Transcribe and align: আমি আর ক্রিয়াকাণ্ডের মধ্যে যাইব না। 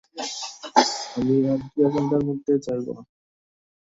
আমি 1.15 1.35
আর 1.51 1.59
ক্রিয়াকাণ্ডের 1.65 2.21
মধ্যে 2.27 2.53
যাইব 2.65 2.87
না। 2.89 3.01